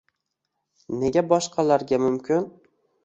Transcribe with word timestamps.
Nega 1.01 1.23
boshqalarga 1.33 2.01
mumkin? 2.07 2.49